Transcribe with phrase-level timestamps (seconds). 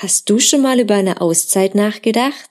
[0.00, 2.48] Hast du schon mal über eine Auszeit nachgedacht?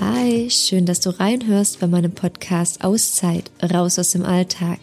[0.00, 4.80] Hi, schön, dass du reinhörst bei meinem Podcast Auszeit, raus aus dem Alltag.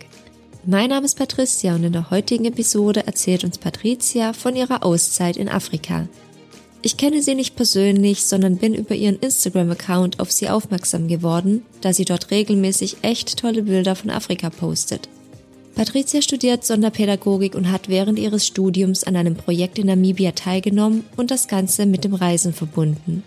[0.66, 5.36] Mein Name ist Patricia und in der heutigen Episode erzählt uns Patricia von ihrer Auszeit
[5.36, 6.08] in Afrika.
[6.84, 11.93] Ich kenne sie nicht persönlich, sondern bin über ihren Instagram-Account auf sie aufmerksam geworden, da
[11.93, 15.07] sie dort regelmäßig echt tolle Bilder von Afrika postet.
[15.75, 21.31] Patricia studiert Sonderpädagogik und hat während ihres Studiums an einem Projekt in Namibia teilgenommen und
[21.31, 23.23] das Ganze mit dem Reisen verbunden.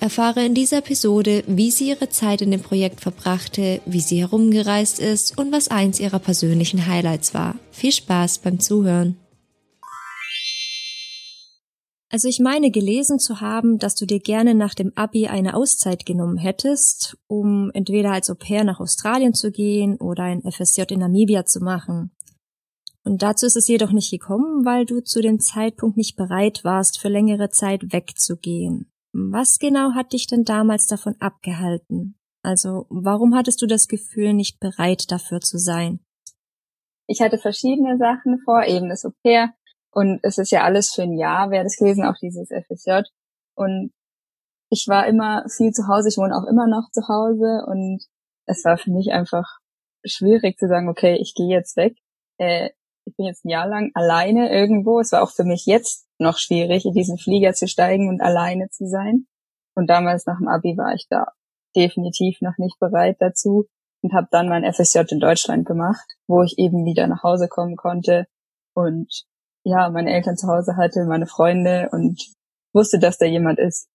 [0.00, 4.98] Erfahre in dieser Episode, wie sie ihre Zeit in dem Projekt verbrachte, wie sie herumgereist
[4.98, 7.56] ist und was eins ihrer persönlichen Highlights war.
[7.70, 9.19] Viel Spaß beim Zuhören!
[12.12, 16.04] Also ich meine gelesen zu haben, dass du dir gerne nach dem Abi eine Auszeit
[16.04, 20.98] genommen hättest, um entweder als Au pair nach Australien zu gehen oder ein FSJ in
[20.98, 22.10] Namibia zu machen.
[23.04, 26.98] Und dazu ist es jedoch nicht gekommen, weil du zu dem Zeitpunkt nicht bereit warst,
[26.98, 28.90] für längere Zeit wegzugehen.
[29.12, 32.16] Was genau hat dich denn damals davon abgehalten?
[32.42, 36.00] Also warum hattest du das Gefühl, nicht bereit dafür zu sein?
[37.06, 39.54] Ich hatte verschiedene Sachen vor, eben das Au pair,
[39.92, 43.02] und es ist ja alles für ein Jahr, wäre das gewesen, auch dieses FSJ.
[43.54, 43.92] Und
[44.70, 48.04] ich war immer viel zu Hause, ich wohne auch immer noch zu Hause und
[48.46, 49.58] es war für mich einfach
[50.04, 51.96] schwierig zu sagen, okay, ich gehe jetzt weg.
[52.38, 52.70] Äh,
[53.04, 55.00] ich bin jetzt ein Jahr lang alleine irgendwo.
[55.00, 58.68] Es war auch für mich jetzt noch schwierig, in diesen Flieger zu steigen und alleine
[58.70, 59.26] zu sein.
[59.74, 61.32] Und damals nach dem Abi war ich da
[61.74, 63.66] definitiv noch nicht bereit dazu
[64.02, 67.76] und habe dann mein FSJ in Deutschland gemacht, wo ich eben wieder nach Hause kommen
[67.76, 68.26] konnte
[68.74, 69.24] und
[69.64, 72.20] ja, meine Eltern zu Hause hatte, meine Freunde und
[72.72, 73.88] wusste, dass da jemand ist.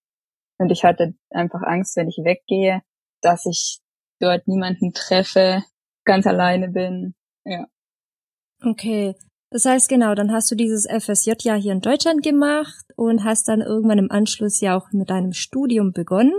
[0.58, 2.82] Und ich hatte einfach Angst, wenn ich weggehe,
[3.22, 3.80] dass ich
[4.20, 5.64] dort niemanden treffe,
[6.06, 7.16] ganz alleine bin.
[7.44, 7.66] Ja.
[8.64, 9.16] Okay.
[9.52, 13.48] Das heißt genau, dann hast du dieses FSJ ja hier in Deutschland gemacht und hast
[13.48, 16.34] dann irgendwann im Anschluss ja auch mit deinem Studium begonnen.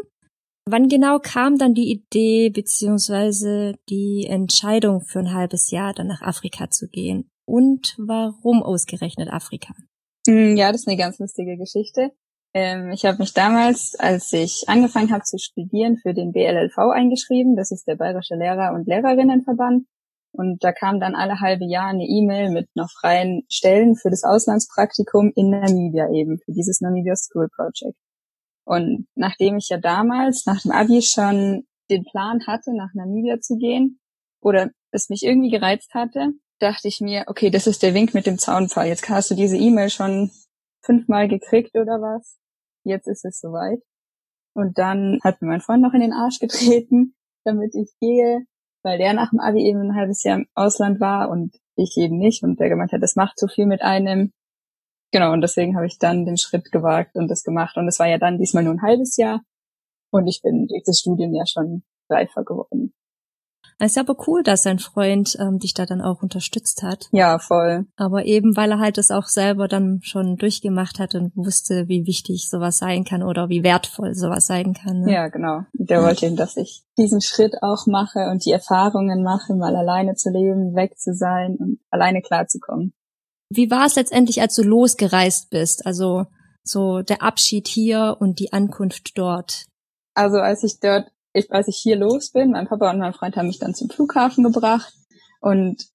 [0.69, 6.23] Wann genau kam dann die Idee beziehungsweise die Entscheidung für ein halbes Jahr dann nach
[6.23, 7.31] Afrika zu gehen?
[7.47, 9.75] Und warum ausgerechnet Afrika?
[10.27, 12.11] Mm, ja, das ist eine ganz lustige Geschichte.
[12.53, 17.57] Ähm, ich habe mich damals, als ich angefangen habe zu studieren, für den BLLV eingeschrieben.
[17.57, 19.87] Das ist der Bayerische Lehrer- und Lehrerinnenverband.
[20.33, 24.23] Und da kam dann alle halbe Jahr eine E-Mail mit noch freien Stellen für das
[24.23, 27.97] Auslandspraktikum in Namibia eben, für dieses Namibia School Project.
[28.65, 33.57] Und nachdem ich ja damals nach dem Abi schon den Plan hatte, nach Namibia zu
[33.57, 33.99] gehen,
[34.41, 38.27] oder es mich irgendwie gereizt hatte, dachte ich mir, okay, das ist der Wink mit
[38.27, 38.87] dem Zaunfall.
[38.89, 40.31] Jetzt hast du diese E-Mail schon
[40.83, 42.39] fünfmal gekriegt oder was.
[42.85, 43.83] Jetzt ist es soweit.
[44.55, 47.15] Und dann hat mir mein Freund noch in den Arsch getreten,
[47.45, 48.47] damit ich gehe,
[48.83, 52.17] weil der nach dem Abi eben ein halbes Jahr im Ausland war und ich eben
[52.19, 52.43] nicht.
[52.43, 54.33] Und der gemeint hat, das macht zu viel mit einem.
[55.13, 57.77] Genau, und deswegen habe ich dann den Schritt gewagt und das gemacht.
[57.77, 59.43] Und es war ja dann diesmal nur ein halbes Jahr.
[60.11, 62.95] Und ich bin durch das Studium ja schon reifer geworden.
[63.79, 67.09] Es ist aber cool, dass sein Freund ähm, dich da dann auch unterstützt hat.
[67.13, 67.87] Ja, voll.
[67.97, 72.07] Aber eben, weil er halt das auch selber dann schon durchgemacht hat und wusste, wie
[72.07, 75.01] wichtig sowas sein kann oder wie wertvoll sowas sein kann.
[75.01, 75.13] Ne?
[75.13, 75.65] Ja, genau.
[75.75, 80.15] Der wollte eben, dass ich diesen Schritt auch mache und die Erfahrungen mache, mal alleine
[80.15, 82.95] zu leben, weg zu sein und alleine klarzukommen.
[83.51, 85.87] Wie war es letztendlich, als du losgereist bist?
[85.87, 86.25] Also
[86.65, 89.67] so der Abschied hier und die Ankunft dort?
[90.15, 93.37] Also als ich dort ich, als ich hier los bin, mein Papa und mein Freund
[93.37, 94.93] haben mich dann zum Flughafen gebracht
[95.41, 95.87] und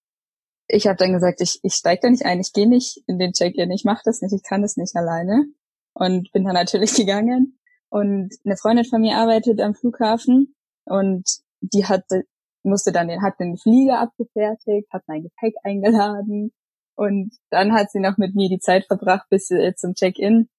[0.67, 3.33] ich habe dann gesagt, ich, ich steige da nicht ein, ich gehe nicht in den
[3.33, 5.45] Check-in, ich mache das nicht, ich kann das nicht alleine
[5.93, 7.59] und bin dann natürlich gegangen
[7.89, 11.25] und eine Freundin von mir arbeitet am Flughafen und
[11.61, 12.23] die hatte
[12.63, 16.51] musste dann den hat den Flieger abgefertigt, hat mein Gepäck eingeladen
[16.95, 20.49] und dann hat sie noch mit mir die Zeit verbracht bis äh, zum Check-in.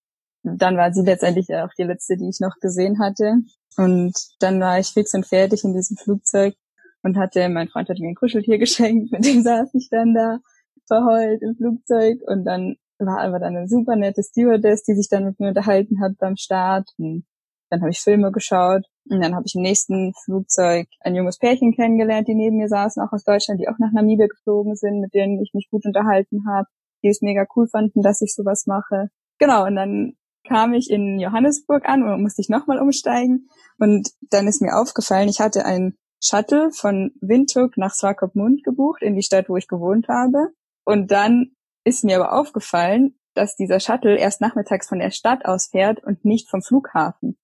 [0.43, 3.37] Dann war sie letztendlich auch die letzte, die ich noch gesehen hatte.
[3.77, 6.55] Und dann war ich fix und fertig in diesem Flugzeug
[7.03, 10.39] und hatte, mein Freund hat mir ein Kuscheltier geschenkt, mit dem saß ich dann da
[10.87, 15.25] verheult im Flugzeug und dann war aber dann eine super nette Stewardess, die sich dann
[15.25, 16.89] mit mir unterhalten hat beim Start.
[16.99, 17.25] Und
[17.71, 21.73] dann habe ich Filme geschaut und dann habe ich im nächsten Flugzeug ein junges Pärchen
[21.75, 25.15] kennengelernt, die neben mir saßen, auch aus Deutschland, die auch nach Namibia geflogen sind, mit
[25.15, 26.69] denen ich mich gut unterhalten habe,
[27.03, 29.09] die es mega cool fanden, dass ich sowas mache.
[29.39, 30.13] Genau, und dann
[30.47, 33.49] kam ich in Johannesburg an und musste ich nochmal umsteigen.
[33.79, 39.17] Und dann ist mir aufgefallen, ich hatte ein Shuttle von Windhoek nach Swakopmund gebucht, in
[39.17, 40.49] die Stadt, wo ich gewohnt habe.
[40.85, 41.53] Und dann
[41.85, 46.25] ist mir aber aufgefallen, dass dieser Shuttle erst nachmittags von der Stadt aus fährt und
[46.25, 47.39] nicht vom Flughafen.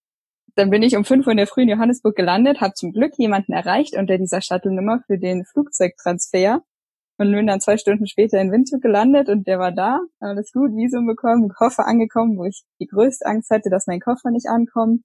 [0.55, 3.13] dann bin ich um 5 Uhr in der Früh in Johannesburg gelandet, habe zum Glück
[3.17, 6.63] jemanden erreicht unter dieser Shuttle-Nummer für den Flugzeugtransfer
[7.19, 10.71] und bin dann zwei Stunden später in Windhoek gelandet und der war da, alles gut,
[10.71, 15.03] Visum bekommen, Koffer angekommen, wo ich die größte Angst hatte, dass mein Koffer nicht ankommt.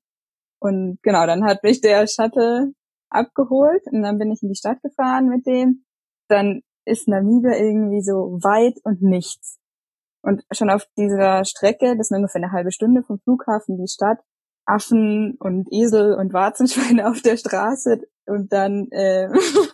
[0.61, 2.73] Und genau, dann hat mich der Shuttle
[3.11, 5.85] abgeholt und dann bin ich in die Stadt gefahren mit dem.
[6.29, 9.59] Dann ist Namibia irgendwie so weit und nichts.
[10.23, 14.21] Und schon auf dieser Strecke, das ist ungefähr eine halbe Stunde vom Flughafen die Stadt,
[14.67, 18.03] Affen und Esel und Warzenschweine auf der Straße.
[18.27, 19.29] Und dann äh,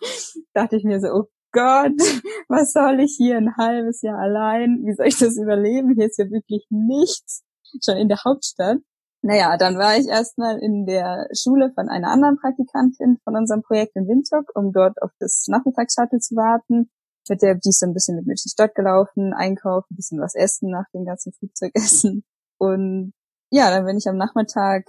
[0.54, 1.92] dachte ich mir so, oh Gott,
[2.48, 4.82] was soll ich hier ein halbes Jahr allein?
[4.84, 5.94] Wie soll ich das überleben?
[5.94, 7.42] Hier ist ja wirklich nichts.
[7.84, 8.78] Schon in der Hauptstadt.
[9.22, 13.94] Naja, dann war ich erstmal in der Schule von einer anderen Praktikantin von unserem Projekt
[13.94, 16.90] in Windhoek, um dort auf das Nachmittagsshuttle zu warten.
[17.28, 19.96] Mit der, die ist so ein bisschen mit mir durch die Stadt gelaufen, einkaufen, ein
[19.96, 22.24] bisschen was essen nach dem ganzen Flugzeugessen.
[22.58, 23.12] Und
[23.50, 24.86] ja, dann bin ich am Nachmittag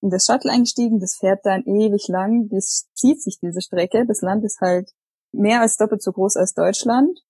[0.00, 1.00] in das Shuttle eingestiegen.
[1.00, 2.48] Das fährt dann ewig lang.
[2.50, 4.06] Das zieht sich diese Strecke.
[4.06, 4.90] Das Land ist halt
[5.34, 7.20] mehr als doppelt so groß als Deutschland,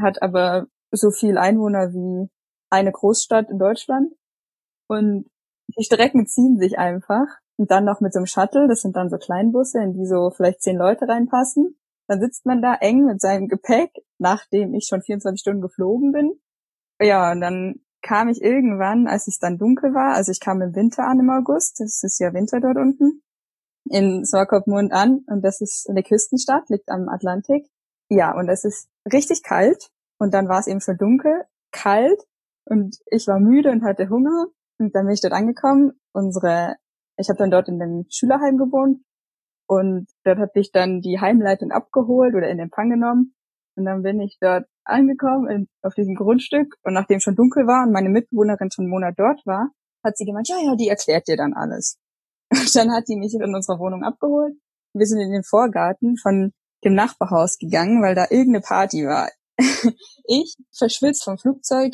[0.00, 2.28] hat aber so viel Einwohner wie
[2.70, 4.12] eine Großstadt in Deutschland.
[4.88, 5.26] Und
[5.76, 7.26] die Strecken ziehen sich einfach.
[7.56, 10.30] Und dann noch mit so einem Shuttle, das sind dann so Kleinbusse, in die so
[10.30, 11.78] vielleicht zehn Leute reinpassen.
[12.08, 16.40] Dann sitzt man da eng mit seinem Gepäck, nachdem ich schon 24 Stunden geflogen bin.
[17.00, 20.74] Ja, und dann kam ich irgendwann, als es dann dunkel war, also ich kam im
[20.74, 23.22] Winter an im August, es ist ja Winter dort unten,
[23.88, 27.66] in Swakopmund an und das ist eine Küstenstadt, liegt am Atlantik.
[28.08, 29.88] Ja, und es ist richtig kalt
[30.18, 32.20] und dann war es eben schon dunkel, kalt
[32.64, 34.46] und ich war müde und hatte Hunger
[34.78, 35.92] und dann bin ich dort angekommen.
[36.12, 36.76] Unsere,
[37.16, 39.02] ich habe dann dort in dem Schülerheim gewohnt
[39.66, 43.34] und dort hat mich dann die Heimleitung abgeholt oder in Empfang genommen
[43.76, 47.86] und dann bin ich dort angekommen in, auf diesem Grundstück und nachdem schon dunkel war
[47.86, 49.70] und meine Mitbewohnerin schon einen Monat dort war,
[50.04, 51.98] hat sie gemeint, ja, ja, die erklärt dir dann alles.
[52.50, 54.54] Und dann hat die mich in unserer Wohnung abgeholt.
[54.92, 56.52] Wir sind in den Vorgarten von
[56.84, 59.30] dem Nachbarhaus gegangen, weil da irgendeine Party war.
[60.32, 61.92] Ich, verschwitzt vom Flugzeug,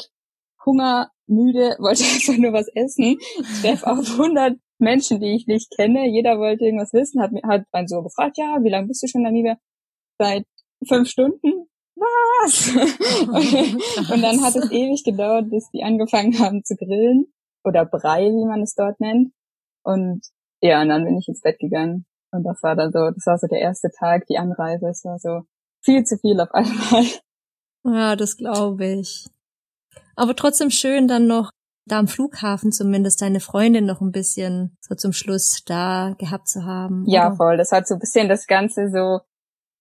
[0.67, 3.19] Hunger, müde, wollte einfach nur was essen.
[3.19, 6.07] Ich treffe auf 100 Menschen, die ich nicht kenne.
[6.07, 9.21] Jeder wollte irgendwas wissen, hat, hat einen so gefragt, ja, wie lange bist du schon
[9.21, 9.57] in Namibia?
[10.19, 10.45] Seit
[10.87, 11.69] fünf Stunden.
[11.95, 12.69] Was?
[12.77, 17.33] und dann hat es ewig gedauert, bis die angefangen haben zu grillen.
[17.65, 19.33] Oder Brei, wie man es dort nennt.
[19.83, 20.21] Und
[20.67, 22.07] ja, und dann bin ich ins Bett gegangen.
[22.33, 24.89] Und das war dann so, das war so der erste Tag, die Anreise.
[24.89, 25.43] Es war so
[25.81, 27.05] viel zu viel auf einmal.
[27.85, 29.27] Ja, das glaube ich.
[30.17, 31.51] Aber trotzdem schön dann noch
[31.87, 36.65] da am Flughafen zumindest deine Freundin noch ein bisschen so zum Schluss da gehabt zu
[36.65, 37.05] haben.
[37.07, 37.37] Ja, oder?
[37.37, 37.57] voll.
[37.57, 39.21] Das hat so ein bisschen das Ganze so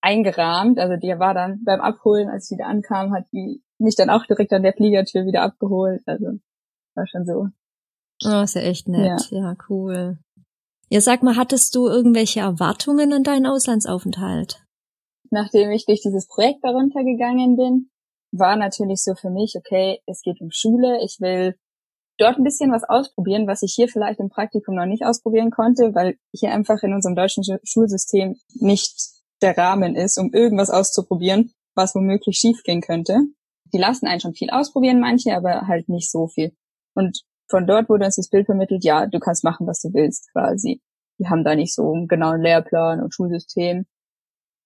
[0.01, 0.77] eingerahmt.
[0.77, 4.25] Also die war dann beim Abholen, als ich wieder ankam, hat die mich dann auch
[4.25, 6.03] direkt an der Fliegertür wieder abgeholt.
[6.05, 6.39] Also
[6.93, 7.47] war schon so.
[8.23, 9.31] Oh, ist ja echt nett.
[9.31, 10.19] Ja, ja cool.
[10.89, 14.63] Ja, sag mal, hattest du irgendwelche Erwartungen an deinen Auslandsaufenthalt?
[15.31, 17.89] Nachdem ich durch dieses Projekt darunter gegangen bin,
[18.31, 21.55] war natürlich so für mich, okay, es geht um Schule, ich will
[22.17, 25.93] dort ein bisschen was ausprobieren, was ich hier vielleicht im Praktikum noch nicht ausprobieren konnte,
[25.95, 28.93] weil hier einfach in unserem deutschen Schulsystem nicht
[29.41, 33.19] der Rahmen ist, um irgendwas auszuprobieren, was womöglich schiefgehen könnte.
[33.73, 36.55] Die lassen einen schon viel ausprobieren, manche, aber halt nicht so viel.
[36.93, 40.31] Und von dort wurde uns das Bild vermittelt, ja, du kannst machen, was du willst,
[40.31, 40.81] quasi.
[41.19, 43.85] Die haben da nicht so einen genauen Lehrplan und Schulsystem.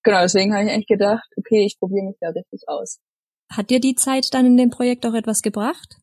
[0.02, 2.98] Genau, deswegen habe ich eigentlich gedacht, okay, ich probiere mich da richtig aus.
[3.50, 5.96] Hat dir die Zeit dann in dem Projekt auch etwas gebracht?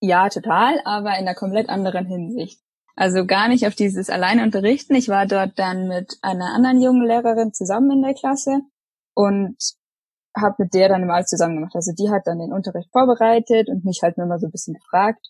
[0.00, 2.60] Ja, total, aber in einer komplett anderen Hinsicht.
[2.94, 4.94] Also gar nicht auf dieses alleine unterrichten.
[4.94, 8.60] Ich war dort dann mit einer anderen jungen Lehrerin zusammen in der Klasse
[9.14, 9.56] und
[10.36, 11.74] habe mit der dann immer alles zusammen gemacht.
[11.74, 14.74] Also die hat dann den Unterricht vorbereitet und mich halt nur mal so ein bisschen
[14.74, 15.26] gefragt,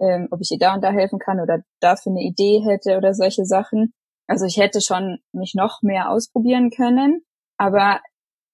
[0.00, 3.14] ähm, ob ich ihr da und da helfen kann oder dafür eine Idee hätte oder
[3.14, 3.92] solche Sachen.
[4.26, 7.22] Also ich hätte schon mich noch mehr ausprobieren können,
[7.56, 8.00] aber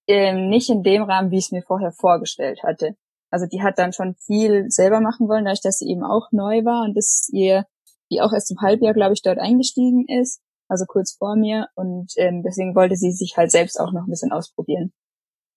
[0.08, 2.96] ähm, nicht in dem Rahmen, wie ich es mir vorher vorgestellt hatte.
[3.30, 6.64] Also die hat dann schon viel selber machen wollen, dadurch, dass sie eben auch neu
[6.64, 7.66] war und dass ihr,
[8.10, 12.12] die auch erst im Halbjahr, glaube ich, dort eingestiegen ist, also kurz vor mir und
[12.16, 14.92] ähm, deswegen wollte sie sich halt selbst auch noch ein bisschen ausprobieren.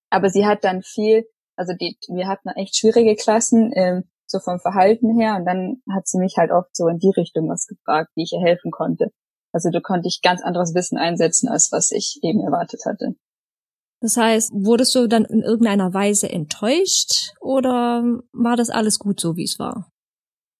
[0.09, 4.59] Aber sie hat dann viel, also die, wir hatten echt schwierige Klassen, ähm, so vom
[4.59, 5.35] Verhalten her.
[5.35, 8.31] Und dann hat sie mich halt oft so in die Richtung was gefragt, wie ich
[8.33, 9.11] ihr helfen konnte.
[9.51, 13.15] Also da konnte ich ganz anderes Wissen einsetzen, als was ich eben erwartet hatte.
[14.01, 19.35] Das heißt, wurdest du dann in irgendeiner Weise enttäuscht oder war das alles gut so,
[19.35, 19.91] wie es war?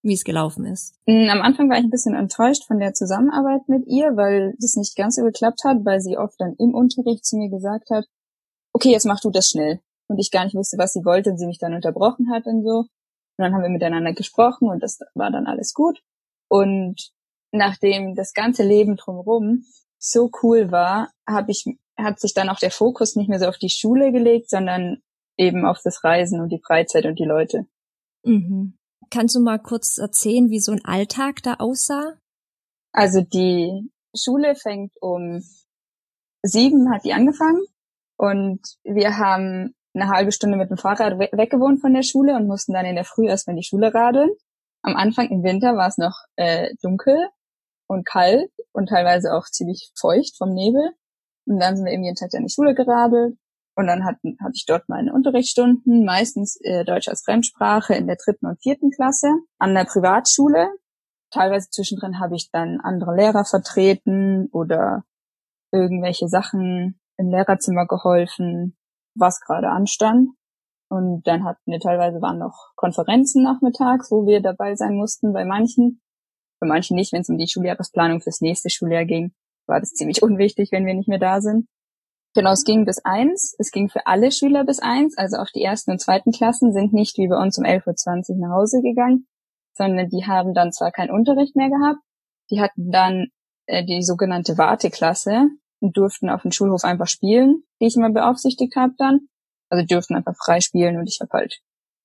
[0.02, 0.96] Wie es gelaufen ist?
[1.08, 4.76] Mm, am Anfang war ich ein bisschen enttäuscht von der Zusammenarbeit mit ihr, weil das
[4.76, 8.06] nicht ganz so geklappt hat, weil sie oft dann im Unterricht zu mir gesagt hat,
[8.74, 9.80] okay, jetzt mach du das schnell.
[10.08, 12.64] Und ich gar nicht wusste, was sie wollte und sie mich dann unterbrochen hat und
[12.64, 12.86] so.
[13.40, 16.02] Und dann haben wir miteinander gesprochen und das war dann alles gut.
[16.50, 17.14] Und
[17.54, 19.64] nachdem das ganze Leben drumherum
[19.98, 21.64] so cool war, habe ich,
[21.98, 25.02] hat sich dann auch der Fokus nicht mehr so auf die Schule gelegt, sondern
[25.38, 27.66] eben auf das Reisen und die Freizeit und die Leute.
[28.26, 28.78] Mhm.
[29.10, 32.18] Kannst du mal kurz erzählen, wie so ein Alltag da aussah?
[32.92, 35.42] Also die Schule fängt um
[36.42, 37.64] sieben hat die angefangen
[38.18, 42.48] und wir haben eine halbe Stunde mit dem Fahrrad we weggewohnt von der Schule und
[42.48, 44.30] mussten dann in der Früh erstmal in die Schule radeln.
[44.82, 47.18] Am Anfang im Winter war es noch äh, dunkel
[47.88, 50.94] und kalt und teilweise auch ziemlich feucht vom Nebel.
[51.46, 53.38] Und dann sind wir eben jeden Tag in die Schule geradelt.
[53.76, 58.18] Und dann hatten, hatte ich dort meine Unterrichtsstunden, meistens äh, Deutsch als Fremdsprache in der
[58.18, 60.70] dritten und vierten Klasse an der Privatschule.
[61.32, 65.04] Teilweise zwischendrin habe ich dann andere Lehrer vertreten oder
[65.72, 68.76] irgendwelche Sachen im Lehrerzimmer geholfen,
[69.16, 70.30] was gerade anstand.
[70.90, 75.46] Und dann hatten wir teilweise waren noch Konferenzen nachmittags, wo wir dabei sein mussten bei
[75.46, 76.02] manchen.
[76.60, 79.34] Bei manchen nicht, wenn es um die Schuljahresplanung fürs nächste Schuljahr ging,
[79.68, 81.68] war das ziemlich unwichtig, wenn wir nicht mehr da sind.
[82.36, 83.56] Genau, es ging bis eins.
[83.58, 85.18] Es ging für alle Schüler bis eins.
[85.18, 88.48] Also auch die ersten und zweiten Klassen sind nicht wie bei uns um 11.20 Uhr
[88.48, 89.28] nach Hause gegangen,
[89.74, 92.00] sondern die haben dann zwar keinen Unterricht mehr gehabt,
[92.52, 93.28] die hatten dann
[93.66, 95.50] äh, die sogenannte Warteklasse
[95.82, 99.28] und durften auf dem Schulhof einfach spielen, die ich immer beaufsichtigt habe dann.
[99.70, 101.60] Also dürften einfach frei spielen und ich habe halt,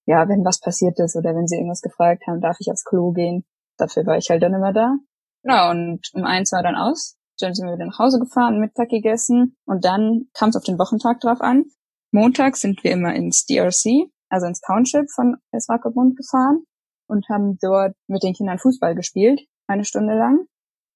[0.06, 3.12] ja, wenn was passiert ist oder wenn sie irgendwas gefragt haben, darf ich aufs Klo
[3.12, 3.44] gehen.
[3.78, 4.96] Dafür war ich halt dann immer da.
[5.42, 7.16] Genau, und um eins war dann aus.
[7.38, 10.78] Dann sind wir wieder nach Hause gefahren, Mittag gegessen und dann kam es auf den
[10.78, 11.64] Wochentag drauf an.
[12.12, 16.64] Montag sind wir immer ins DRC, also ins Township von Eswakobund gefahren
[17.08, 20.46] und haben dort mit den Kindern Fußball gespielt, eine Stunde lang.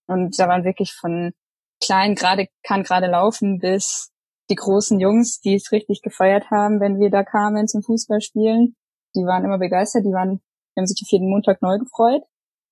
[0.06, 1.32] Und da waren wirklich von
[1.80, 4.10] klein gerade kann gerade laufen bis
[4.50, 8.76] die großen Jungs, die es richtig gefeiert haben, wenn wir da kamen zum Fußballspielen.
[9.14, 10.40] Die waren immer begeistert, die waren,
[10.74, 12.22] die haben sich auf jeden Montag neu gefreut.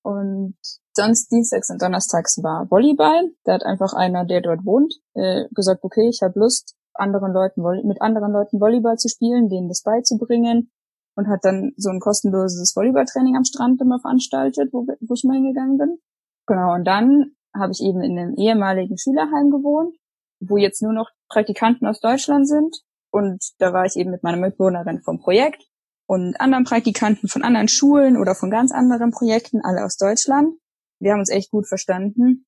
[0.03, 0.57] Und
[0.95, 3.31] sonst Dienstags und Donnerstags war Volleyball.
[3.43, 7.61] Da hat einfach einer, der dort wohnt, äh, gesagt, okay, ich habe Lust, anderen Leuten
[7.87, 10.71] mit anderen Leuten Volleyball zu spielen, denen das beizubringen
[11.15, 15.35] und hat dann so ein kostenloses Volleyballtraining am Strand immer veranstaltet, wo, wo ich mal
[15.35, 15.99] hingegangen bin.
[16.47, 19.95] Genau, und dann habe ich eben in einem ehemaligen Schülerheim gewohnt,
[20.39, 22.75] wo jetzt nur noch Praktikanten aus Deutschland sind.
[23.11, 25.63] Und da war ich eben mit meiner Mitbewohnerin vom Projekt
[26.07, 30.53] und anderen Praktikanten von anderen Schulen oder von ganz anderen Projekten, alle aus Deutschland.
[30.99, 32.45] Wir haben uns echt gut verstanden.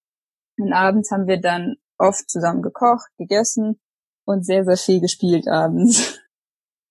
[0.58, 3.80] Und abends haben wir dann oft zusammen gekocht, gegessen
[4.26, 6.20] und sehr, sehr viel gespielt abends.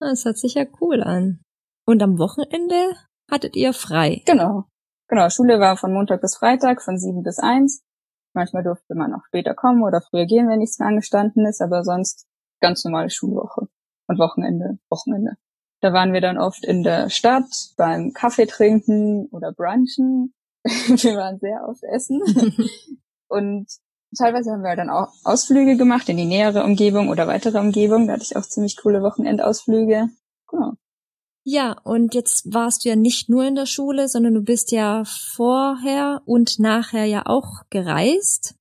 [0.01, 1.41] Das hört sich ja cool an.
[1.85, 2.95] Und am Wochenende
[3.29, 4.21] hattet ihr frei?
[4.25, 4.63] Genau.
[5.09, 7.83] Genau, Schule war von Montag bis Freitag von sieben bis eins.
[8.33, 11.83] Manchmal durfte man auch später kommen oder früher gehen, wenn nichts mehr angestanden ist, aber
[11.83, 12.27] sonst
[12.61, 13.67] ganz normale Schulwoche
[14.07, 15.33] und Wochenende, Wochenende.
[15.81, 20.33] Da waren wir dann oft in der Stadt beim Kaffee trinken oder brunchen.
[20.63, 22.21] wir waren sehr oft essen.
[23.29, 23.67] und
[24.17, 28.07] teilweise haben wir dann auch Ausflüge gemacht in die nähere Umgebung oder weitere Umgebung.
[28.07, 30.09] Da hatte ich auch ziemlich coole Wochenendausflüge.
[30.49, 30.73] Genau.
[31.51, 35.03] Ja, und jetzt warst du ja nicht nur in der Schule, sondern du bist ja
[35.03, 38.53] vorher und nachher ja auch gereist.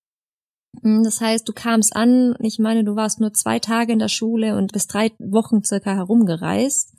[0.81, 4.09] Hm, das heißt, du kamst an, ich meine, du warst nur zwei Tage in der
[4.09, 6.95] Schule und bist drei Wochen circa herumgereist.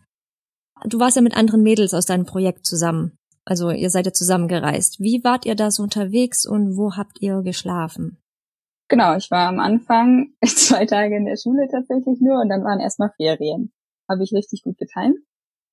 [0.85, 3.17] Du warst ja mit anderen Mädels aus deinem Projekt zusammen.
[3.43, 4.99] Also ihr seid ja zusammen gereist.
[4.99, 8.19] Wie wart ihr da so unterwegs und wo habt ihr geschlafen?
[8.89, 12.79] Genau, ich war am Anfang zwei Tage in der Schule tatsächlich nur und dann waren
[12.79, 13.71] erstmal Ferien.
[14.07, 15.17] Habe ich richtig gut getimt.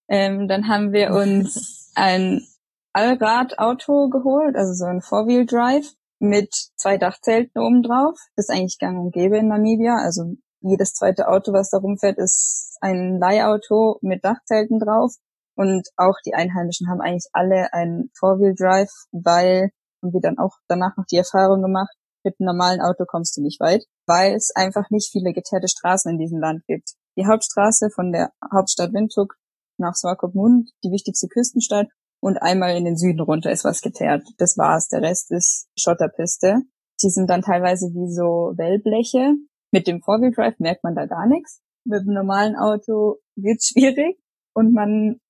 [0.08, 2.46] Ähm, dann haben wir uns ein
[2.92, 8.18] Allradauto geholt, also so ein Four-Wheel-Drive mit zwei Dachzelten oben drauf.
[8.36, 9.96] Das ist eigentlich gang und gäbe in Namibia.
[9.96, 15.14] Also jedes zweite Auto, was da rumfährt, ist ein Leihauto mit Dachzelten drauf.
[15.56, 19.70] Und auch die Einheimischen haben eigentlich alle ein Four-Wheel-Drive, weil,
[20.02, 21.94] haben wir dann auch danach noch die Erfahrung gemacht,
[22.24, 26.10] mit einem normalen Auto kommst du nicht weit, weil es einfach nicht viele geteerte Straßen
[26.10, 26.94] in diesem Land gibt.
[27.16, 29.36] Die Hauptstraße von der Hauptstadt Windhoek
[29.78, 31.88] nach Swakopmund, die wichtigste Küstenstadt,
[32.20, 34.24] und einmal in den Süden runter ist was geteert.
[34.38, 34.88] Das war's.
[34.88, 36.62] Der Rest ist Schotterpiste.
[37.02, 39.34] Die sind dann teilweise wie so Wellbleche.
[39.70, 41.60] Mit dem Four-Wheel Drive merkt man da gar nichts.
[41.84, 44.18] Mit dem normalen Auto wird's schwierig
[44.54, 45.20] und man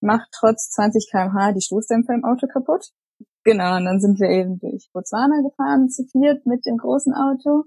[0.00, 2.90] macht trotz 20 kmh die Stoßdämpfer im Auto kaputt.
[3.44, 7.64] Genau, und dann sind wir eben durch Botswana gefahren, zu viert mit dem großen Auto.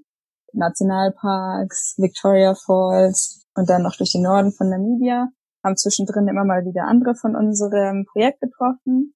[0.53, 5.29] Nationalparks, Victoria Falls und dann noch durch den Norden von Namibia
[5.63, 9.13] haben zwischendrin immer mal wieder andere von unserem Projekt getroffen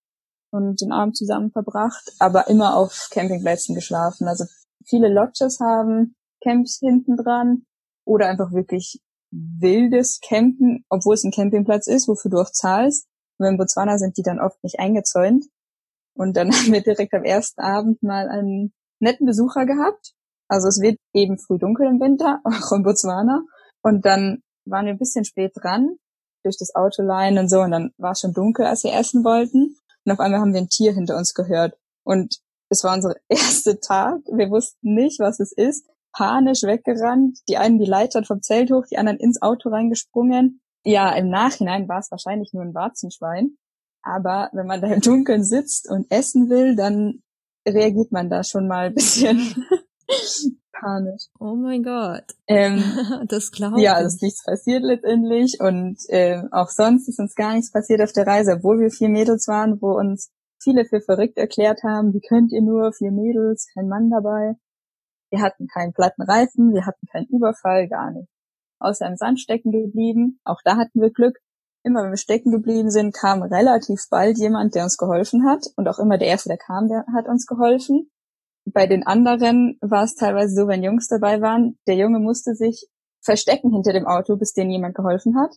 [0.52, 4.28] und den Abend zusammen verbracht, aber immer auf Campingplätzen geschlafen.
[4.28, 4.46] Also
[4.86, 7.64] viele Lodges haben Camps hinten dran
[8.06, 13.08] oder einfach wirklich wildes Campen, obwohl es ein Campingplatz ist, wofür du auch zahlst.
[13.40, 15.46] Und in Botswana sind die dann oft nicht eingezäunt.
[16.16, 20.14] Und dann haben wir direkt am ersten Abend mal einen netten Besucher gehabt.
[20.48, 23.44] Also es wird eben früh dunkel im Winter, auch in Botswana.
[23.82, 25.98] Und dann waren wir ein bisschen spät dran
[26.44, 27.62] durch das Autolein und so.
[27.62, 29.78] Und dann war es schon dunkel, als wir essen wollten.
[30.06, 31.78] Und auf einmal haben wir ein Tier hinter uns gehört.
[32.04, 32.38] Und
[32.70, 34.20] es war unser erster Tag.
[34.32, 35.86] Wir wussten nicht, was es ist.
[36.12, 37.40] Panisch weggerannt.
[37.50, 40.62] Die einen die Leiter vom Zelt hoch, die anderen ins Auto reingesprungen.
[40.86, 43.58] Ja, im Nachhinein war es wahrscheinlich nur ein Warzenschwein.
[44.04, 47.24] Aber wenn man da im Dunkeln sitzt und essen will, dann
[47.66, 49.66] reagiert man da schon mal ein bisschen
[50.74, 51.28] panisch.
[51.40, 52.24] Oh mein Gott.
[52.48, 52.84] Ähm,
[53.28, 57.54] das glaube ja, es ist nichts passiert letztendlich und äh, auch sonst ist uns gar
[57.54, 60.32] nichts passiert auf der Reise, obwohl wir vier Mädels waren, wo uns
[60.62, 64.56] viele für verrückt erklärt haben, wie könnt ihr nur, vier Mädels, kein Mann dabei.
[65.30, 68.30] Wir hatten keinen platten Reifen, wir hatten keinen Überfall, gar nicht.
[68.80, 71.38] Außer im Sand stecken geblieben, auch da hatten wir Glück.
[71.86, 75.66] Immer wenn wir stecken geblieben sind, kam relativ bald jemand, der uns geholfen hat.
[75.76, 78.10] Und auch immer der Erste, der kam, der hat uns geholfen.
[78.66, 82.88] Bei den anderen war es teilweise so, wenn Jungs dabei waren, der Junge musste sich
[83.22, 85.56] verstecken hinter dem Auto, bis denen jemand geholfen hat.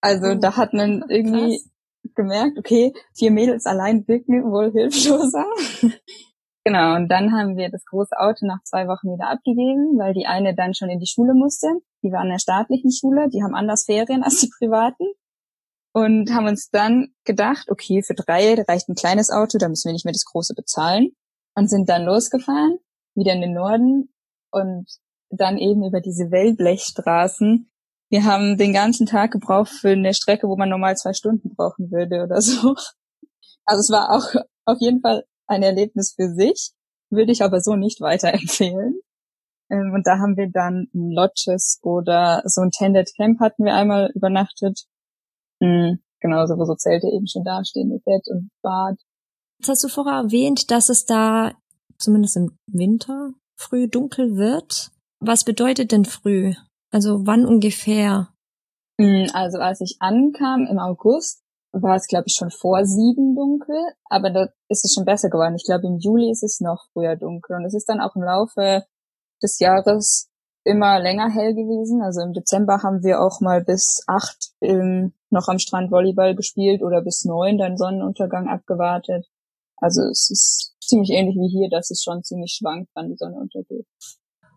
[0.00, 2.14] Also oh, da hat man irgendwie krass.
[2.14, 5.46] gemerkt, okay, vier Mädels allein wirken wohl hilfloser.
[6.64, 10.26] genau, und dann haben wir das große Auto nach zwei Wochen wieder abgegeben, weil die
[10.26, 11.68] eine dann schon in die Schule musste.
[12.02, 15.04] Die war in der staatlichen Schule, die haben anders Ferien als die privaten.
[15.92, 19.94] Und haben uns dann gedacht, okay, für drei reicht ein kleines Auto, da müssen wir
[19.94, 21.12] nicht mehr das große bezahlen
[21.58, 22.78] und sind dann losgefahren,
[23.16, 24.14] wieder in den Norden
[24.52, 24.86] und
[25.28, 27.68] dann eben über diese Wellblechstraßen.
[28.10, 31.90] Wir haben den ganzen Tag gebraucht für eine Strecke, wo man normal zwei Stunden brauchen
[31.90, 32.76] würde oder so.
[33.64, 36.70] Also es war auch auf jeden Fall ein Erlebnis für sich,
[37.10, 39.00] würde ich aber so nicht weiterempfehlen.
[39.68, 44.12] Ähm, und da haben wir dann Lodges oder so ein Tended Camp hatten wir einmal
[44.14, 44.84] übernachtet.
[45.60, 48.96] Mhm, genau, so wo so Zelte eben schon dastehen mit Bett und Bad.
[49.58, 51.52] Jetzt hast du vorher erwähnt, dass es da
[51.98, 54.90] zumindest im Winter früh dunkel wird.
[55.20, 56.54] Was bedeutet denn früh?
[56.90, 58.28] Also wann ungefähr?
[59.00, 63.76] Hm, also als ich ankam im August, war es, glaube ich, schon vor sieben dunkel,
[64.08, 65.54] aber da ist es schon besser geworden.
[65.54, 68.22] Ich glaube, im Juli ist es noch früher dunkel und es ist dann auch im
[68.22, 68.84] Laufe
[69.42, 70.30] des Jahres
[70.64, 72.02] immer länger hell gewesen.
[72.02, 76.82] Also im Dezember haben wir auch mal bis acht ähm, noch am Strand Volleyball gespielt
[76.82, 79.26] oder bis neun dann Sonnenuntergang abgewartet.
[79.80, 83.36] Also es ist ziemlich ähnlich wie hier, dass es schon ziemlich schwankt, wann die Sonne
[83.36, 83.86] untergeht.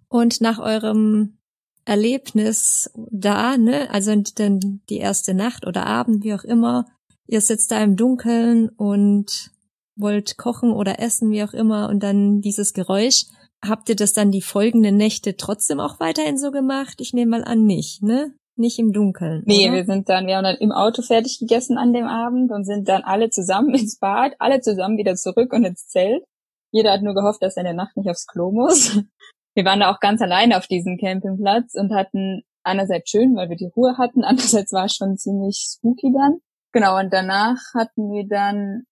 [0.08, 1.38] Und nach eurem
[1.86, 6.86] Erlebnis da, ne, also dann die erste Nacht oder Abend, wie auch immer,
[7.28, 9.52] ihr sitzt da im Dunkeln und
[9.96, 13.26] wollt kochen oder essen, wie auch immer, und dann dieses Geräusch.
[13.64, 17.00] Habt ihr das dann die folgenden Nächte trotzdem auch weiterhin so gemacht?
[17.00, 18.34] Ich nehme mal an, nicht, ne?
[18.62, 19.42] Nicht im Dunkeln.
[19.48, 19.78] Nee, oder?
[19.78, 22.88] wir sind dann, wir haben dann im Auto fertig gegessen an dem Abend und sind
[22.88, 26.24] dann alle zusammen ins Bad, alle zusammen wieder zurück und ins Zelt.
[26.72, 29.02] Jeder hat nur gehofft, dass er in der Nacht nicht aufs Klo muss.
[29.56, 33.58] Wir waren da auch ganz alleine auf diesem Campingplatz und hatten einerseits schön, weil wir
[33.58, 36.40] die Ruhe hatten, andererseits war es schon ziemlich spooky dann.
[36.72, 38.84] Genau, und danach hatten wir dann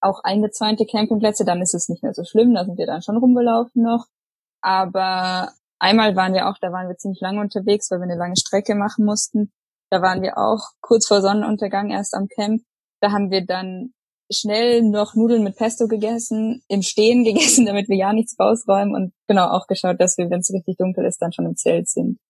[0.00, 3.16] auch eingezäunte Campingplätze, dann ist es nicht mehr so schlimm, da sind wir dann schon
[3.16, 4.06] rumgelaufen noch.
[4.62, 5.50] Aber
[5.82, 8.76] Einmal waren wir auch, da waren wir ziemlich lange unterwegs, weil wir eine lange Strecke
[8.76, 9.50] machen mussten.
[9.90, 12.62] Da waren wir auch kurz vor Sonnenuntergang erst am Camp.
[13.00, 13.92] Da haben wir dann
[14.32, 19.12] schnell noch Nudeln mit Pesto gegessen, im Stehen gegessen, damit wir ja nichts rausräumen und
[19.26, 22.20] genau auch geschaut, dass wir, wenn es richtig dunkel ist, dann schon im Zelt sind.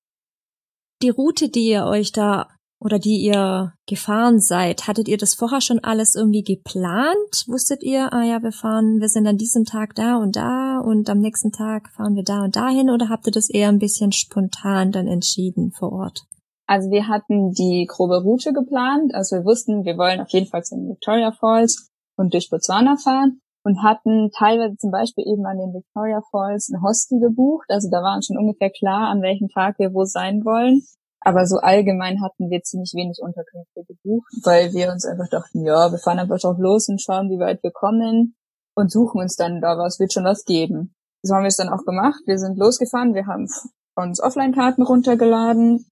[1.03, 2.49] Die Route, die ihr euch da
[2.85, 7.45] oder die ihr gefahren seid, hattet ihr das vorher schon alles irgendwie geplant?
[7.47, 11.09] Wusstet ihr, ah ja, wir fahren, wir sind an diesem Tag da und da und
[11.09, 14.13] am nächsten Tag fahren wir da und dahin oder habt ihr das eher ein bisschen
[14.13, 16.25] spontan dann entschieden vor Ort?
[16.67, 20.65] Also wir hatten die grobe Route geplant, also wir wussten, wir wollen auf jeden Fall
[20.65, 25.59] zu den Victoria Falls und durch Botswana fahren und hatten teilweise zum Beispiel eben an
[25.59, 27.67] den Victoria Falls ein Hostel gebucht.
[27.69, 30.83] Also da war uns schon ungefähr klar, an welchem Tag wir wo sein wollen.
[31.25, 35.91] Aber so allgemein hatten wir ziemlich wenig Unterkünfte gebucht, weil wir uns einfach dachten, ja,
[35.91, 38.35] wir fahren einfach drauf los und schauen, wie weit wir kommen
[38.75, 40.95] und suchen uns dann da was, wird schon was geben.
[41.23, 42.21] So haben wir es dann auch gemacht.
[42.27, 43.47] Wir sind losgefahren, wir haben
[43.95, 45.87] uns Offline-Karten runtergeladen,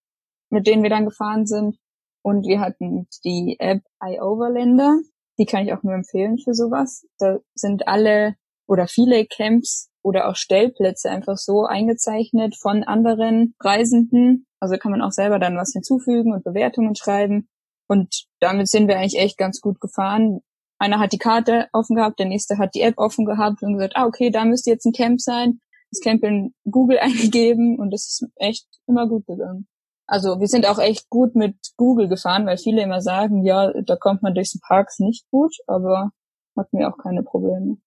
[0.51, 1.77] mit denen wir dann gefahren sind.
[2.23, 4.99] Und wir hatten die App iOverlander.
[5.38, 7.07] Die kann ich auch nur empfehlen für sowas.
[7.19, 8.35] Da sind alle
[8.71, 14.47] oder viele Camps oder auch Stellplätze einfach so eingezeichnet von anderen Reisenden.
[14.61, 17.49] Also kann man auch selber dann was hinzufügen und Bewertungen schreiben.
[17.89, 20.41] Und damit sind wir eigentlich echt ganz gut gefahren.
[20.79, 23.97] Einer hat die Karte offen gehabt, der nächste hat die App offen gehabt und gesagt,
[23.97, 25.61] ah, okay, da müsste jetzt ein Camp sein.
[25.91, 29.67] Das Camp in Google eingegeben und das ist echt immer gut gegangen.
[30.07, 33.97] Also wir sind auch echt gut mit Google gefahren, weil viele immer sagen, ja, da
[33.97, 36.11] kommt man durch die Parks nicht gut, aber
[36.57, 37.79] hatten wir auch keine Probleme.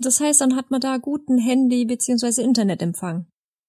[0.00, 2.42] Das heißt, dann hat man da guten Handy- bzw.
[2.42, 3.26] Internetempfang.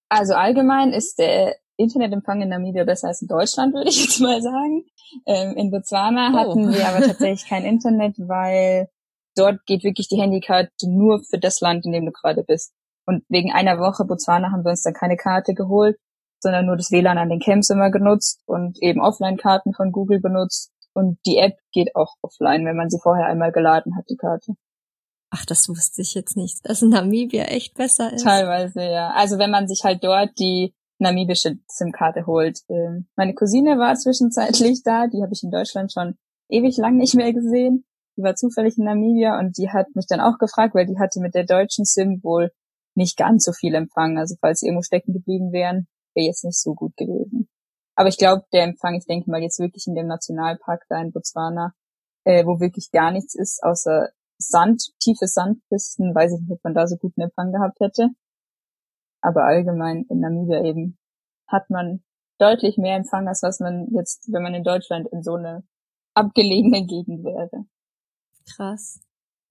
[0.10, 4.42] Also allgemein ist der Internetempfang in Namibia besser als in Deutschland, würde ich jetzt mal
[4.42, 4.86] sagen.
[5.26, 6.38] Ähm, in Botswana oh.
[6.38, 8.90] hatten wir aber tatsächlich kein Internet, weil
[9.36, 12.74] dort geht wirklich die Handykarte nur für das Land, in dem du gerade bist.
[13.06, 15.98] Und wegen einer Woche Botswana haben wir uns dann keine Karte geholt,
[16.40, 20.72] sondern nur das WLAN an den Camps immer genutzt und eben Offline-Karten von Google benutzt.
[20.94, 24.54] Und die App geht auch offline, wenn man sie vorher einmal geladen hat, die Karte.
[25.32, 28.24] Ach, das wusste ich jetzt nicht, dass Namibia echt besser ist.
[28.24, 29.12] Teilweise, ja.
[29.12, 32.60] Also wenn man sich halt dort die namibische SIM-Karte holt.
[32.70, 36.16] Ähm, meine Cousine war zwischenzeitlich da, die habe ich in Deutschland schon
[36.48, 37.86] ewig lang nicht mehr gesehen.
[38.18, 41.20] Die war zufällig in Namibia und die hat mich dann auch gefragt, weil die hatte
[41.20, 42.52] mit der deutschen SIM wohl
[42.94, 44.18] nicht ganz so viel Empfang.
[44.18, 47.50] Also falls sie irgendwo stecken geblieben wären, wäre jetzt nicht so gut gewesen.
[47.96, 51.12] Aber ich glaube, der Empfang, ich denke mal jetzt wirklich in dem Nationalpark da in
[51.12, 51.74] Botswana,
[52.26, 54.10] äh, wo wirklich gar nichts ist, außer
[54.42, 58.10] Sand, tiefe Sandpisten, weiß ich nicht, ob man da so guten Empfang gehabt hätte.
[59.22, 60.98] Aber allgemein in Namibia eben
[61.48, 62.04] hat man
[62.40, 65.64] deutlich mehr Empfang, als was man jetzt, wenn man in Deutschland in so eine
[66.16, 67.66] abgelegene Gegend wäre.
[68.56, 69.00] Krass.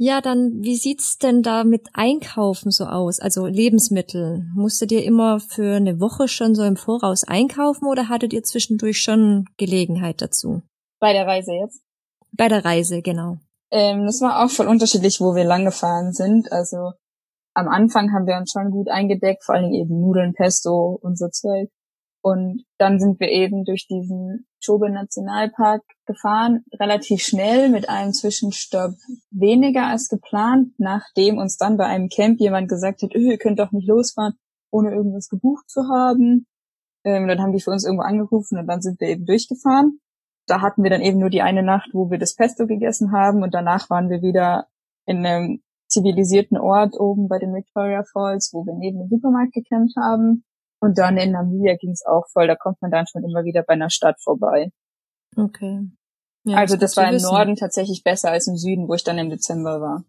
[0.03, 3.21] Ja, dann, wie sieht's denn da mit Einkaufen so aus?
[3.21, 4.47] Also Lebensmittel.
[4.55, 9.03] Musstet ihr immer für eine Woche schon so im Voraus einkaufen oder hattet ihr zwischendurch
[9.03, 10.63] schon Gelegenheit dazu?
[11.01, 11.83] Bei der Reise jetzt?
[12.33, 13.41] Bei der Reise, genau.
[13.71, 16.53] Ähm, das war auch voll unterschiedlich, wo wir lang gefahren sind.
[16.53, 16.93] Also
[17.55, 21.19] am Anfang haben wir uns schon gut eingedeckt, vor allen Dingen eben Nudeln, Pesto und
[21.19, 21.69] so Zeug.
[22.23, 28.95] Und dann sind wir eben durch diesen Chobe Nationalpark gefahren, relativ schnell mit einem Zwischenstopp
[29.31, 33.59] weniger als geplant, nachdem uns dann bei einem Camp jemand gesagt hat, öh, ihr könnt
[33.59, 34.35] doch nicht losfahren,
[34.71, 36.47] ohne irgendwas gebucht zu haben.
[37.05, 39.99] Ähm, dann haben die für uns irgendwo angerufen und dann sind wir eben durchgefahren.
[40.51, 43.43] Da hatten wir dann eben nur die eine Nacht, wo wir das Pesto gegessen haben
[43.43, 44.67] und danach waren wir wieder
[45.07, 49.95] in einem zivilisierten Ort oben bei den Victoria Falls, wo wir neben dem Supermarkt gecampt
[49.97, 50.45] haben
[50.81, 53.63] und dann in Namibia ging es auch voll, da kommt man dann schon immer wieder
[53.63, 54.73] bei einer Stadt vorbei.
[55.37, 55.89] Okay.
[56.45, 57.33] Ja, also das, das war im wissen.
[57.33, 60.05] Norden tatsächlich besser als im Süden, wo ich dann im Dezember war.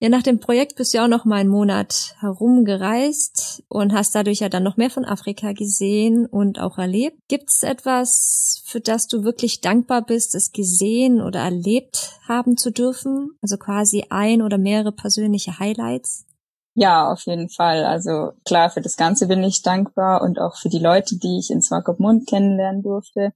[0.00, 4.14] Ja, nach dem Projekt bist du ja auch noch mal einen Monat herumgereist und hast
[4.14, 7.18] dadurch ja dann noch mehr von Afrika gesehen und auch erlebt.
[7.26, 12.70] Gibt es etwas, für das du wirklich dankbar bist, es gesehen oder erlebt haben zu
[12.70, 13.32] dürfen?
[13.42, 16.26] Also quasi ein oder mehrere persönliche Highlights?
[16.74, 17.84] Ja, auf jeden Fall.
[17.84, 21.50] Also klar, für das Ganze bin ich dankbar und auch für die Leute, die ich
[21.50, 23.32] in Swakopmund kennenlernen durfte.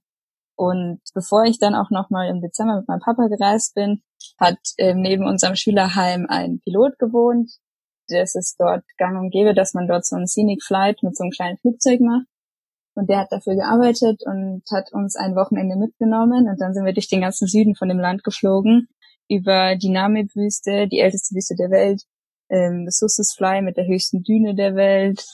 [0.55, 4.01] Und bevor ich dann auch nochmal im Dezember mit meinem Papa gereist bin,
[4.39, 7.51] hat äh, neben unserem Schülerheim ein Pilot gewohnt.
[8.07, 11.23] Das ist dort gang und gäbe, dass man dort so einen Scenic Flight mit so
[11.23, 12.27] einem kleinen Flugzeug macht.
[12.95, 16.47] Und der hat dafür gearbeitet und hat uns ein Wochenende mitgenommen.
[16.47, 18.87] Und dann sind wir durch den ganzen Süden von dem Land geflogen,
[19.29, 22.03] über die Namib-Wüste, die älteste Wüste der Welt,
[22.49, 25.25] ähm, das Sussus Fly mit der höchsten Düne der Welt,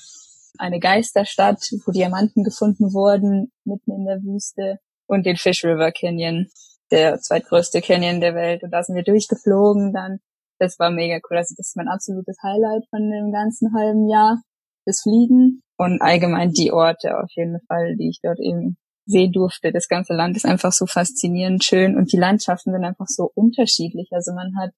[0.58, 6.48] eine Geisterstadt, wo Diamanten gefunden wurden, mitten in der Wüste und den Fish River Canyon,
[6.92, 8.64] der zweitgrößte Canyon der Welt.
[8.64, 10.20] Und da sind wir durchgeflogen dann.
[10.60, 11.38] Das war mega cool.
[11.38, 14.42] Also das ist mein absolutes Highlight von dem ganzen halben Jahr,
[14.86, 19.72] das Fliegen und allgemein die Orte auf jeden Fall, die ich dort eben sehen durfte.
[19.72, 24.10] Das ganze Land ist einfach so faszinierend schön und die Landschaften sind einfach so unterschiedlich.
[24.12, 24.72] Also man hat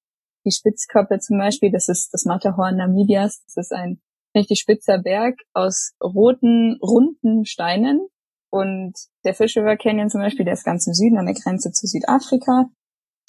[0.45, 3.43] die Spitzkoppe zum Beispiel, das ist das Matterhorn Namibias.
[3.45, 4.00] Das ist ein
[4.36, 8.08] richtig spitzer Berg aus roten, runden Steinen.
[8.51, 11.71] Und der Fish River Canyon zum Beispiel, der ist ganz im Süden an der Grenze
[11.71, 12.69] zu Südafrika.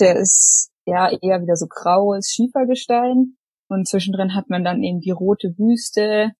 [0.00, 3.36] Der ist ja eher wieder so graues Schiefergestein.
[3.68, 6.32] Und zwischendrin hat man dann eben die rote Wüste,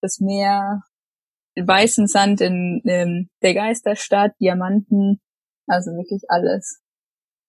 [0.00, 0.82] das Meer,
[1.56, 5.20] weißen Sand in, in der Geisterstadt, Diamanten,
[5.66, 6.80] also wirklich alles.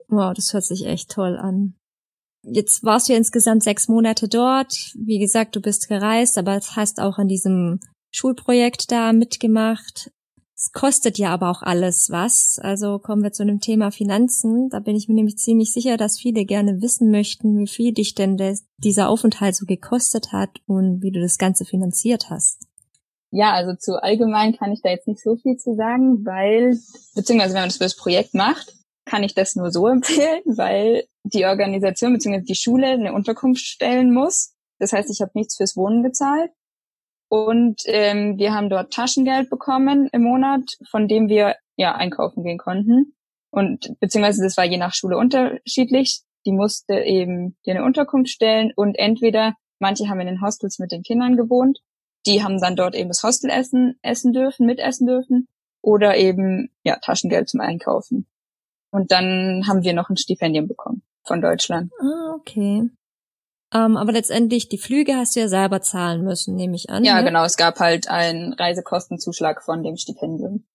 [0.10, 1.76] Wow, das hört sich echt toll an.
[2.44, 4.74] Jetzt warst du ja insgesamt sechs Monate dort.
[4.96, 7.80] Wie gesagt, du bist gereist, aber hast auch an diesem
[8.12, 10.12] Schulprojekt da mitgemacht.
[10.62, 12.60] Es kostet ja aber auch alles was.
[12.62, 14.70] Also kommen wir zu dem Thema Finanzen.
[14.70, 18.14] Da bin ich mir nämlich ziemlich sicher, dass viele gerne wissen möchten, wie viel dich
[18.14, 22.60] denn des, dieser Aufenthalt so gekostet hat und wie du das Ganze finanziert hast.
[23.32, 26.78] Ja, also zu allgemein kann ich da jetzt nicht so viel zu sagen, weil,
[27.16, 31.06] beziehungsweise wenn man das für das Projekt macht, kann ich das nur so empfehlen, weil
[31.24, 32.42] die Organisation bzw.
[32.42, 34.54] die Schule eine Unterkunft stellen muss.
[34.78, 36.52] Das heißt, ich habe nichts fürs Wohnen gezahlt.
[37.32, 42.58] Und ähm, wir haben dort Taschengeld bekommen im Monat, von dem wir ja einkaufen gehen
[42.58, 43.16] konnten.
[43.52, 46.24] Und beziehungsweise das war je nach Schule unterschiedlich.
[46.46, 50.92] Die musste eben dir eine Unterkunft stellen und entweder, manche haben in den Hostels mit
[50.92, 51.80] den Kindern gewohnt,
[52.26, 55.48] die haben dann dort eben das Hostelessen essen dürfen, mitessen dürfen,
[55.82, 58.28] oder eben ja Taschengeld zum Einkaufen.
[58.92, 61.94] Und dann haben wir noch ein Stipendium bekommen von Deutschland.
[62.02, 62.90] Ah, okay.
[63.74, 67.04] Ähm, aber letztendlich, die Flüge hast du ja selber zahlen müssen, nehme ich an.
[67.04, 67.26] Ja, ne?
[67.26, 67.46] genau.
[67.46, 70.66] Es gab halt einen Reisekostenzuschlag von dem Stipendium.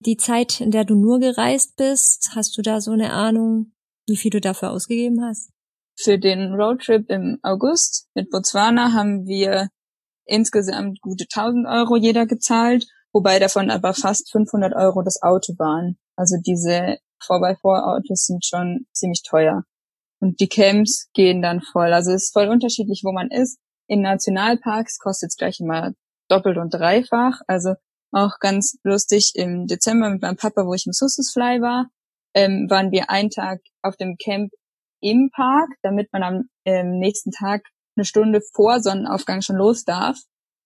[0.00, 3.72] Die Zeit, in der du nur gereist bist, hast du da so eine Ahnung,
[4.06, 5.50] wie viel du dafür ausgegeben hast?
[5.96, 9.68] Für den Roadtrip im August mit Botswana haben wir
[10.26, 15.98] insgesamt gute 1000 Euro jeder gezahlt, wobei davon aber fast 500 Euro das Auto waren.
[16.16, 19.64] Also diese 4x4-Autos sind schon ziemlich teuer.
[20.20, 21.92] Und die Camps gehen dann voll.
[21.92, 23.58] Also es ist voll unterschiedlich, wo man ist.
[23.86, 25.92] In Nationalparks kostet es gleich immer
[26.28, 27.40] doppelt und dreifach.
[27.46, 27.74] Also
[28.12, 31.88] auch ganz lustig im Dezember mit meinem Papa, wo ich im Sussusfly war,
[32.34, 34.52] ähm, waren wir einen Tag auf dem Camp
[35.00, 37.62] im Park, damit man am ähm, nächsten Tag
[37.96, 40.18] eine Stunde vor Sonnenaufgang schon los darf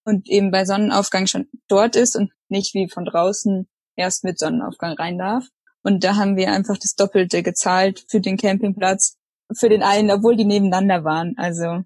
[0.05, 4.93] und eben bei Sonnenaufgang schon dort ist und nicht wie von draußen erst mit Sonnenaufgang
[4.93, 5.45] rein darf.
[5.83, 9.18] Und da haben wir einfach das Doppelte gezahlt für den Campingplatz,
[9.53, 11.35] für den einen, obwohl die nebeneinander waren.
[11.37, 11.83] Also.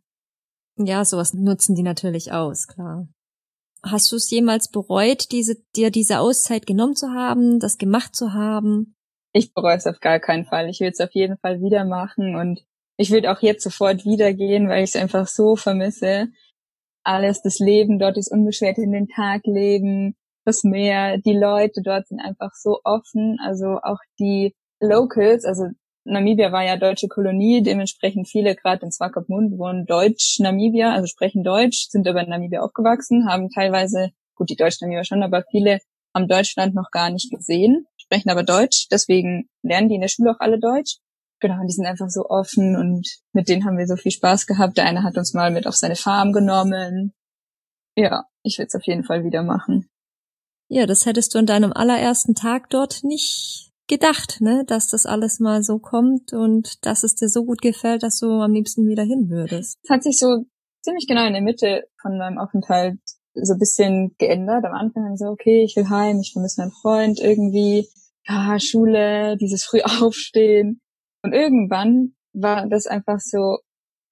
[0.77, 3.09] Ja, sowas nutzen die natürlich aus, klar.
[3.85, 8.33] Hast du es jemals bereut, diese, dir diese Auszeit genommen zu haben, das gemacht zu
[8.33, 8.94] haben?
[9.33, 10.68] Ich bereue es auf gar keinen Fall.
[10.68, 12.64] Ich will es auf jeden Fall wieder machen und
[12.96, 16.29] ich würde auch jetzt sofort wieder gehen, weil ich es einfach so vermisse.
[17.03, 22.07] Alles, das Leben dort ist unbeschwert in den Tag leben, das Meer, die Leute dort
[22.09, 23.38] sind einfach so offen.
[23.44, 25.64] Also auch die Locals, also
[26.05, 31.45] Namibia war ja deutsche Kolonie, dementsprechend viele gerade in Swakopmund wohnen Deutsch Namibia, also sprechen
[31.45, 35.79] Deutsch, sind aber in Namibia aufgewachsen, haben teilweise, gut, die Deutsch Namibia schon, aber viele
[36.15, 40.33] haben Deutschland noch gar nicht gesehen, sprechen aber Deutsch, deswegen lernen die in der Schule
[40.33, 40.99] auch alle Deutsch.
[41.41, 44.47] Genau, und die sind einfach so offen und mit denen haben wir so viel Spaß
[44.47, 44.77] gehabt.
[44.77, 47.12] Der eine hat uns mal mit auf seine Farm genommen.
[47.97, 49.88] Ja, ich will es auf jeden Fall wieder machen.
[50.69, 55.38] Ja, das hättest du in deinem allerersten Tag dort nicht gedacht, ne, dass das alles
[55.38, 59.02] mal so kommt und dass es dir so gut gefällt, dass du am liebsten wieder
[59.02, 59.78] hin würdest.
[59.83, 60.46] Es hat sich so
[60.81, 62.98] ziemlich genau in der Mitte von meinem Aufenthalt
[63.35, 64.64] so ein bisschen geändert.
[64.64, 67.87] Am Anfang so, okay, ich will heim, ich vermisse meinen Freund irgendwie,
[68.26, 70.81] ja, Schule, dieses früh aufstehen.
[71.22, 73.59] Und irgendwann war das einfach so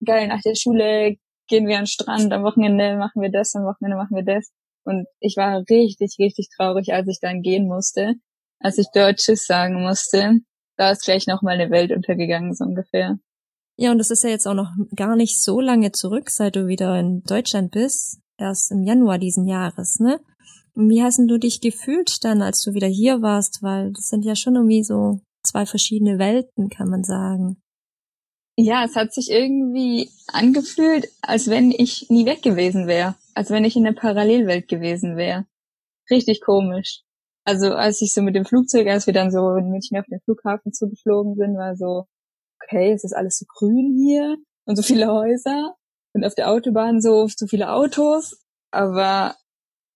[0.04, 1.16] geil, nach der Schule
[1.48, 4.50] gehen wir an den Strand, am Wochenende machen wir das, am Wochenende machen wir das.
[4.84, 8.14] Und ich war richtig, richtig traurig, als ich dann gehen musste,
[8.60, 10.40] als ich dort Tschüss sagen musste.
[10.76, 13.18] Da ist gleich nochmal eine Welt untergegangen, so ungefähr.
[13.76, 16.66] Ja, und das ist ja jetzt auch noch gar nicht so lange zurück, seit du
[16.66, 18.20] wieder in Deutschland bist.
[18.38, 20.20] Erst im Januar diesen Jahres, ne?
[20.74, 23.62] Wie hast du dich gefühlt dann, als du wieder hier warst?
[23.62, 27.60] Weil das sind ja schon irgendwie so zwei verschiedene Welten, kann man sagen.
[28.56, 33.64] Ja, es hat sich irgendwie angefühlt, als wenn ich nie weg gewesen wäre, als wenn
[33.64, 35.46] ich in der Parallelwelt gewesen wäre.
[36.10, 37.02] Richtig komisch.
[37.50, 40.20] Also als ich so mit dem Flugzeug, als wir dann so in München auf den
[40.20, 42.06] Flughafen zugeflogen sind, war so,
[42.62, 44.36] okay, es ist alles so grün hier
[44.66, 45.74] und so viele Häuser
[46.12, 48.40] und auf der Autobahn so, so viele Autos.
[48.70, 49.34] Aber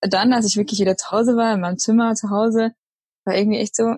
[0.00, 2.72] dann, als ich wirklich wieder zu Hause war, in meinem Zimmer zu Hause,
[3.24, 3.94] war irgendwie echt so,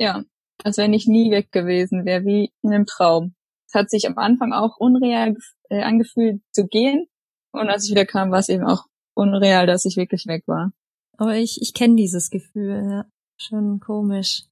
[0.00, 0.24] ja,
[0.64, 3.36] als wenn ich nie weg gewesen wäre, wie in einem Traum.
[3.68, 5.36] Es hat sich am Anfang auch unreal
[5.70, 7.06] äh, angefühlt zu gehen.
[7.52, 10.72] Und als ich wieder kam, war es eben auch unreal, dass ich wirklich weg war.
[11.18, 13.06] Aber ich, ich kenne dieses Gefühl, ja.
[13.38, 14.44] Schon komisch.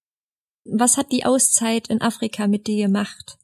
[0.64, 3.38] Was hat die Auszeit in Afrika mit dir gemacht?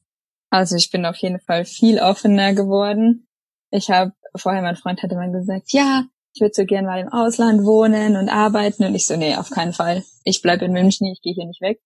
[0.51, 3.27] Also ich bin auf jeden Fall viel offener geworden.
[3.71, 6.05] Ich habe vorher mein Freund hatte mal gesagt, ja,
[6.35, 9.51] ich würde so gern mal im Ausland wohnen und arbeiten und ich so, nee, auf
[9.51, 10.05] keinen Fall.
[10.25, 11.81] Ich bleib in München, ich gehe hier nicht weg.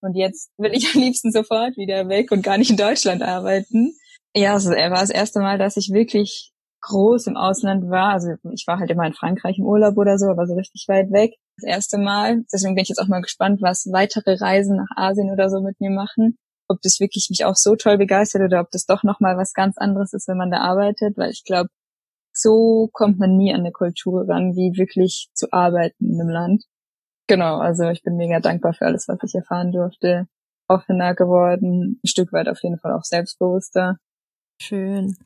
[0.00, 3.94] Und jetzt will ich am liebsten sofort wieder weg und gar nicht in Deutschland arbeiten.
[4.34, 6.49] Ja, also er war das erste Mal, dass ich wirklich
[6.82, 8.12] groß im Ausland war.
[8.12, 11.10] Also ich war halt immer in Frankreich im Urlaub oder so, aber so richtig weit
[11.10, 11.34] weg.
[11.56, 12.42] Das erste Mal.
[12.52, 15.80] Deswegen bin ich jetzt auch mal gespannt, was weitere Reisen nach Asien oder so mit
[15.80, 16.36] mir machen.
[16.68, 19.76] Ob das wirklich mich auch so toll begeistert oder ob das doch nochmal was ganz
[19.76, 21.16] anderes ist, wenn man da arbeitet.
[21.16, 21.68] Weil ich glaube,
[22.32, 26.64] so kommt man nie an eine Kultur ran, wie wirklich zu arbeiten in einem Land.
[27.26, 30.26] Genau, also ich bin mega dankbar für alles, was ich erfahren durfte.
[30.68, 33.96] Offener geworden, ein Stück weit auf jeden Fall auch selbstbewusster.
[34.62, 35.16] Schön.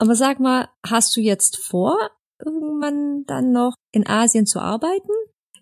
[0.00, 1.94] Aber sag mal, hast du jetzt vor,
[2.42, 5.12] irgendwann dann noch in Asien zu arbeiten?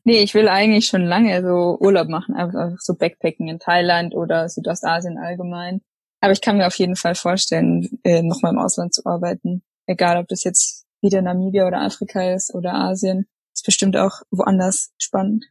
[0.04, 4.48] Nee, ich will eigentlich schon lange so Urlaub machen, einfach so Backpacken in Thailand oder
[4.48, 5.80] Südostasien allgemein.
[6.20, 9.62] Aber ich kann mir auf jeden Fall vorstellen, äh, nochmal im Ausland zu arbeiten.
[9.86, 13.26] Egal, ob das jetzt wieder Namibia oder Afrika ist oder Asien.
[13.56, 15.46] Ist bestimmt auch woanders spannend.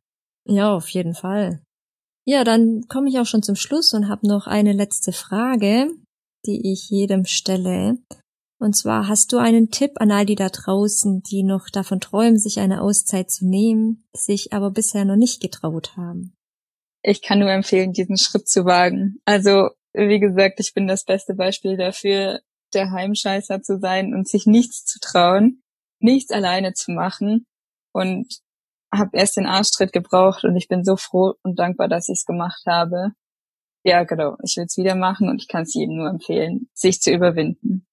[0.45, 1.61] Ja, auf jeden Fall.
[2.25, 5.89] Ja, dann komme ich auch schon zum Schluss und habe noch eine letzte Frage,
[6.45, 7.97] die ich jedem stelle.
[8.59, 12.39] Und zwar hast du einen Tipp an all die da draußen, die noch davon träumen,
[12.39, 16.35] sich eine Auszeit zu nehmen, sich aber bisher noch nicht getraut haben?
[17.03, 19.19] Ich kann nur empfehlen, diesen Schritt zu wagen.
[19.25, 22.41] Also, wie gesagt, ich bin das beste Beispiel dafür.
[22.73, 25.61] der Heimscheißer zu sein und sich nichts zu trauen,
[25.99, 27.45] nichts alleine zu machen
[27.93, 28.27] und
[28.93, 32.25] habe erst den Arschtritt gebraucht und ich bin so froh und dankbar, dass ich es
[32.25, 33.11] gemacht habe.
[33.85, 34.35] Ja, genau.
[34.43, 37.86] Ich will es wieder machen und ich kann es jedem nur empfehlen, sich zu überwinden.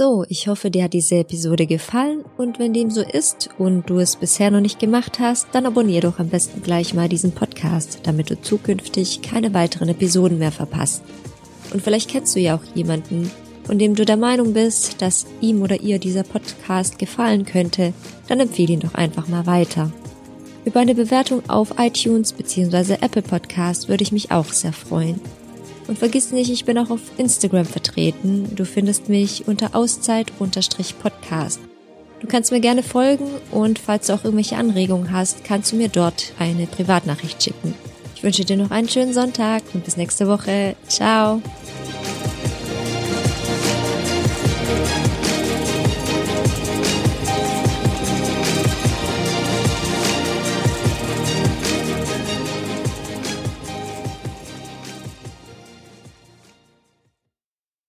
[0.00, 3.98] So, ich hoffe, dir hat diese Episode gefallen und wenn dem so ist und du
[3.98, 7.98] es bisher noch nicht gemacht hast, dann abonnier doch am besten gleich mal diesen Podcast,
[8.04, 11.02] damit du zukünftig keine weiteren Episoden mehr verpasst.
[11.72, 13.28] Und vielleicht kennst du ja auch jemanden,
[13.64, 17.92] von dem du der Meinung bist, dass ihm oder ihr dieser Podcast gefallen könnte,
[18.28, 19.90] dann empfehle ihn doch einfach mal weiter.
[20.64, 22.98] Über eine Bewertung auf iTunes bzw.
[23.00, 25.20] Apple Podcast würde ich mich auch sehr freuen.
[25.88, 28.54] Und vergiss nicht, ich bin auch auf Instagram vertreten.
[28.54, 31.60] Du findest mich unter Auszeit-Podcast.
[32.20, 35.88] Du kannst mir gerne folgen und falls du auch irgendwelche Anregungen hast, kannst du mir
[35.88, 37.74] dort eine Privatnachricht schicken.
[38.14, 40.74] Ich wünsche dir noch einen schönen Sonntag und bis nächste Woche.
[40.88, 41.40] Ciao.